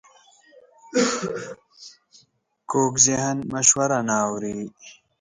کوږ 2.71 2.93
ذهن 3.05 3.37
مشوره 3.53 3.99
نه 4.07 4.15
اوري 4.25 4.59